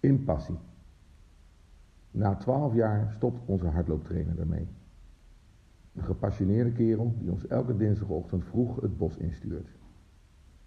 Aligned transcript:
In 0.00 0.24
passie. 0.24 0.58
Na 2.10 2.34
twaalf 2.34 2.74
jaar 2.74 3.12
stopt 3.12 3.40
onze 3.46 3.66
hardlooptrainer 3.66 4.38
ermee. 4.38 4.68
Een 5.94 6.04
gepassioneerde 6.04 6.72
kerel 6.72 7.14
die 7.18 7.30
ons 7.30 7.46
elke 7.46 7.76
dinsdagochtend 7.76 8.44
vroeg 8.44 8.80
het 8.80 8.96
bos 8.96 9.16
instuurt. 9.16 9.68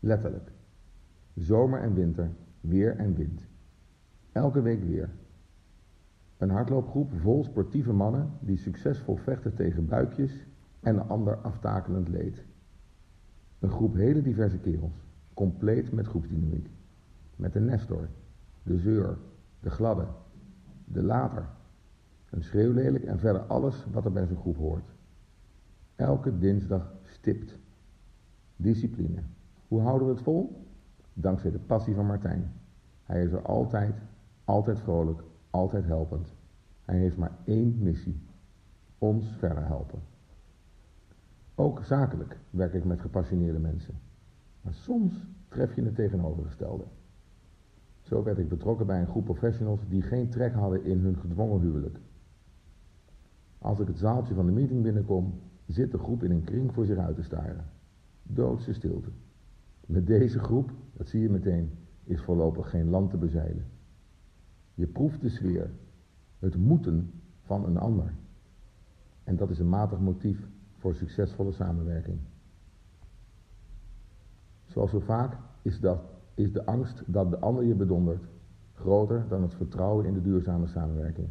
Letterlijk. 0.00 0.52
Zomer 1.34 1.80
en 1.80 1.94
winter, 1.94 2.30
weer 2.60 2.96
en 2.96 3.14
wind. 3.14 3.40
Elke 4.32 4.62
week 4.62 4.84
weer. 4.84 5.10
Een 6.36 6.50
hardloopgroep 6.50 7.12
vol 7.20 7.44
sportieve 7.44 7.92
mannen 7.92 8.30
die 8.40 8.56
succesvol 8.56 9.16
vechten 9.16 9.54
tegen 9.54 9.86
buikjes 9.86 10.46
en 10.80 10.96
een 10.96 11.08
ander 11.08 11.36
aftakelend 11.36 12.08
leed. 12.08 12.44
Een 13.58 13.70
groep 13.70 13.94
hele 13.94 14.22
diverse 14.22 14.58
kerels, 14.58 15.04
compleet 15.34 15.92
met 15.92 16.06
groepsdynamiek. 16.06 16.68
Met 17.36 17.52
de 17.52 17.60
Nestor, 17.60 18.08
de 18.66 18.78
Zeur, 18.78 19.18
de 19.60 19.70
Gladde, 19.70 20.06
de 20.84 21.02
Later. 21.02 21.48
Een 22.30 22.42
schreeuwlelijk 22.42 23.04
en 23.04 23.18
verder 23.18 23.42
alles 23.42 23.86
wat 23.92 24.04
er 24.04 24.12
bij 24.12 24.26
zo'n 24.26 24.36
groep 24.36 24.56
hoort. 24.56 24.90
Elke 25.96 26.38
dinsdag 26.38 26.92
stipt. 27.04 27.58
Discipline. 28.56 29.22
Hoe 29.68 29.80
houden 29.80 30.08
we 30.08 30.14
het 30.14 30.22
vol? 30.22 30.66
Dankzij 31.12 31.50
de 31.50 31.58
passie 31.58 31.94
van 31.94 32.06
Martijn. 32.06 32.52
Hij 33.02 33.24
is 33.24 33.32
er 33.32 33.42
altijd, 33.42 33.94
altijd 34.44 34.80
vrolijk, 34.80 35.22
altijd 35.50 35.84
helpend. 35.84 36.32
Hij 36.84 36.98
heeft 36.98 37.16
maar 37.16 37.36
één 37.44 37.78
missie: 37.78 38.20
ons 38.98 39.36
verder 39.38 39.66
helpen. 39.66 40.00
Ook 41.54 41.84
zakelijk 41.84 42.38
werk 42.50 42.72
ik 42.72 42.84
met 42.84 43.00
gepassioneerde 43.00 43.58
mensen. 43.58 43.94
Maar 44.60 44.74
soms 44.74 45.26
tref 45.48 45.74
je 45.74 45.82
het 45.82 45.94
tegenovergestelde. 45.94 46.84
Zo 48.06 48.22
werd 48.22 48.38
ik 48.38 48.48
betrokken 48.48 48.86
bij 48.86 49.00
een 49.00 49.06
groep 49.06 49.24
professionals 49.24 49.80
die 49.88 50.02
geen 50.02 50.28
trek 50.28 50.52
hadden 50.52 50.84
in 50.84 50.98
hun 50.98 51.16
gedwongen 51.16 51.60
huwelijk. 51.60 51.98
Als 53.58 53.80
ik 53.80 53.86
het 53.86 53.98
zaaltje 53.98 54.34
van 54.34 54.46
de 54.46 54.52
meeting 54.52 54.82
binnenkom, 54.82 55.40
zit 55.66 55.90
de 55.90 55.98
groep 55.98 56.22
in 56.22 56.30
een 56.30 56.44
kring 56.44 56.72
voor 56.72 56.84
zich 56.84 56.98
uit 56.98 57.16
te 57.16 57.22
staren. 57.22 57.64
Doodse 58.22 58.72
stilte. 58.72 59.08
Met 59.86 60.06
deze 60.06 60.38
groep, 60.38 60.70
dat 60.92 61.08
zie 61.08 61.20
je 61.20 61.30
meteen, 61.30 61.70
is 62.04 62.20
voorlopig 62.20 62.70
geen 62.70 62.88
land 62.88 63.10
te 63.10 63.16
bezeilen. 63.16 63.64
Je 64.74 64.86
proeft 64.86 65.20
de 65.20 65.28
sfeer, 65.28 65.70
het 66.38 66.56
moeten 66.56 67.10
van 67.40 67.64
een 67.64 67.78
ander. 67.78 68.12
En 69.24 69.36
dat 69.36 69.50
is 69.50 69.58
een 69.58 69.68
matig 69.68 69.98
motief 69.98 70.48
voor 70.78 70.94
succesvolle 70.94 71.52
samenwerking. 71.52 72.18
Zoals 74.66 74.90
zo 74.90 75.00
vaak 75.00 75.36
is, 75.62 75.80
dat, 75.80 76.15
is 76.36 76.52
de 76.52 76.66
angst 76.66 77.02
dat 77.06 77.30
de 77.30 77.38
ander 77.38 77.64
je 77.64 77.74
bedondert 77.74 78.24
groter 78.74 79.24
dan 79.28 79.42
het 79.42 79.54
vertrouwen 79.54 80.06
in 80.06 80.14
de 80.14 80.22
duurzame 80.22 80.66
samenwerking. 80.66 81.28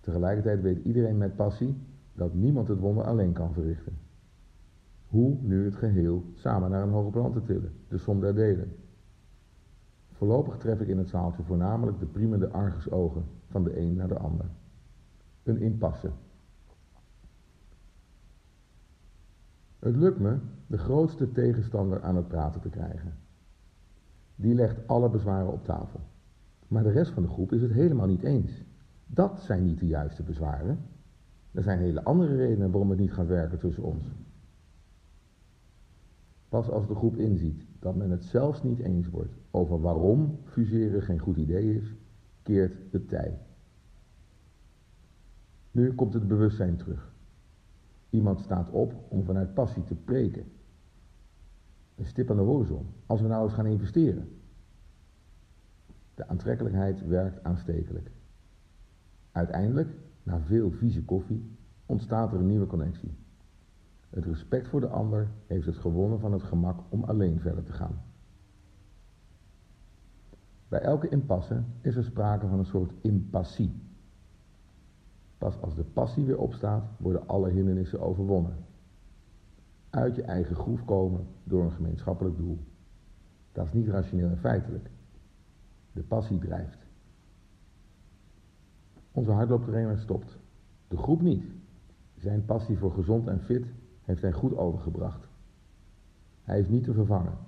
Tegelijkertijd 0.00 0.62
weet 0.62 0.84
iedereen 0.84 1.18
met 1.18 1.36
passie 1.36 1.76
dat 2.12 2.34
niemand 2.34 2.68
het 2.68 2.78
wonder 2.78 3.04
alleen 3.04 3.32
kan 3.32 3.52
verrichten. 3.52 3.98
Hoe 5.06 5.36
nu 5.40 5.64
het 5.64 5.74
geheel 5.74 6.24
samen 6.34 6.70
naar 6.70 6.82
een 6.82 6.90
hoger 6.90 7.10
plan 7.10 7.32
te 7.32 7.42
tillen, 7.42 7.72
de 7.88 7.98
som 7.98 8.20
der 8.20 8.34
delen. 8.34 8.76
Voorlopig 10.12 10.56
tref 10.56 10.80
ik 10.80 10.88
in 10.88 10.98
het 10.98 11.08
zaaltje 11.08 11.42
voornamelijk 11.42 11.98
de 11.98 12.06
priemende 12.06 12.48
argusogen 12.48 13.24
van 13.46 13.64
de 13.64 13.78
een 13.78 13.94
naar 13.94 14.08
de 14.08 14.18
ander. 14.18 14.46
Een 15.42 15.60
impasse. 15.60 16.10
Het 19.80 19.96
lukt 19.96 20.18
me 20.18 20.36
de 20.66 20.78
grootste 20.78 21.32
tegenstander 21.32 22.02
aan 22.02 22.16
het 22.16 22.28
praten 22.28 22.60
te 22.60 22.68
krijgen. 22.68 23.12
Die 24.36 24.54
legt 24.54 24.86
alle 24.86 25.10
bezwaren 25.10 25.52
op 25.52 25.64
tafel. 25.64 26.00
Maar 26.68 26.82
de 26.82 26.90
rest 26.90 27.12
van 27.12 27.22
de 27.22 27.28
groep 27.28 27.52
is 27.52 27.62
het 27.62 27.72
helemaal 27.72 28.06
niet 28.06 28.22
eens. 28.22 28.64
Dat 29.06 29.40
zijn 29.40 29.64
niet 29.64 29.78
de 29.78 29.86
juiste 29.86 30.22
bezwaren. 30.22 30.78
Er 31.52 31.62
zijn 31.62 31.78
hele 31.78 32.04
andere 32.04 32.36
redenen 32.36 32.70
waarom 32.70 32.90
het 32.90 32.98
niet 32.98 33.12
gaat 33.12 33.26
werken 33.26 33.58
tussen 33.58 33.82
ons. 33.82 34.04
Pas 36.48 36.70
als 36.70 36.86
de 36.86 36.94
groep 36.94 37.16
inziet 37.16 37.66
dat 37.78 37.96
men 37.96 38.10
het 38.10 38.24
zelfs 38.24 38.62
niet 38.62 38.78
eens 38.78 39.08
wordt 39.08 39.34
over 39.50 39.80
waarom 39.80 40.38
fuseren 40.44 41.02
geen 41.02 41.18
goed 41.18 41.36
idee 41.36 41.76
is, 41.76 41.94
keert 42.42 42.76
het 42.90 43.08
tij. 43.08 43.38
Nu 45.70 45.94
komt 45.94 46.14
het 46.14 46.28
bewustzijn 46.28 46.76
terug. 46.76 47.12
Iemand 48.10 48.40
staat 48.40 48.70
op 48.70 48.94
om 49.08 49.24
vanuit 49.24 49.54
passie 49.54 49.84
te 49.84 49.94
preken. 49.94 50.44
Een 51.94 52.06
stip 52.06 52.30
aan 52.30 52.36
de 52.36 52.42
horizon. 52.42 52.86
Als 53.06 53.20
we 53.20 53.28
nou 53.28 53.44
eens 53.44 53.52
gaan 53.52 53.66
investeren. 53.66 54.28
De 56.14 56.28
aantrekkelijkheid 56.28 57.06
werkt 57.06 57.44
aanstekelijk. 57.44 58.10
Uiteindelijk, 59.32 59.88
na 60.22 60.40
veel 60.40 60.70
vieze 60.70 61.04
koffie, 61.04 61.56
ontstaat 61.86 62.32
er 62.32 62.38
een 62.38 62.46
nieuwe 62.46 62.66
connectie. 62.66 63.14
Het 64.10 64.24
respect 64.24 64.68
voor 64.68 64.80
de 64.80 64.88
ander 64.88 65.30
heeft 65.46 65.66
het 65.66 65.76
gewonnen 65.76 66.20
van 66.20 66.32
het 66.32 66.42
gemak 66.42 66.80
om 66.88 67.04
alleen 67.04 67.40
verder 67.40 67.64
te 67.64 67.72
gaan. 67.72 68.02
Bij 70.68 70.80
elke 70.80 71.08
impasse 71.08 71.62
is 71.80 71.96
er 71.96 72.04
sprake 72.04 72.46
van 72.46 72.58
een 72.58 72.66
soort 72.66 72.92
impassie. 73.00 73.89
Pas 75.40 75.60
als 75.60 75.74
de 75.74 75.84
passie 75.84 76.24
weer 76.24 76.38
opstaat, 76.38 76.84
worden 76.96 77.28
alle 77.28 77.50
hindernissen 77.50 78.00
overwonnen. 78.00 78.56
Uit 79.90 80.16
je 80.16 80.22
eigen 80.22 80.56
groef 80.56 80.84
komen 80.84 81.26
door 81.44 81.64
een 81.64 81.70
gemeenschappelijk 81.70 82.36
doel. 82.36 82.58
Dat 83.52 83.66
is 83.66 83.72
niet 83.72 83.88
rationeel 83.88 84.28
en 84.28 84.38
feitelijk. 84.38 84.90
De 85.92 86.02
passie 86.02 86.38
drijft. 86.38 86.78
Onze 89.12 89.30
hardlooptrainer 89.30 89.98
stopt. 89.98 90.38
De 90.88 90.96
groep 90.96 91.20
niet. 91.20 91.44
Zijn 92.16 92.44
passie 92.44 92.78
voor 92.78 92.92
gezond 92.92 93.28
en 93.28 93.40
fit 93.40 93.66
heeft 94.02 94.22
hij 94.22 94.32
goed 94.32 94.56
overgebracht. 94.56 95.28
Hij 96.42 96.60
is 96.60 96.68
niet 96.68 96.84
te 96.84 96.92
vervangen. 96.92 97.38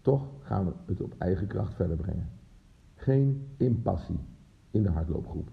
Toch 0.00 0.28
gaan 0.40 0.64
we 0.64 0.72
het 0.86 1.00
op 1.00 1.14
eigen 1.18 1.46
kracht 1.46 1.74
verder 1.74 1.96
brengen. 1.96 2.30
Geen 2.94 3.48
impassie 3.56 4.20
in 4.70 4.82
de 4.82 4.90
hardloopgroep. 4.90 5.50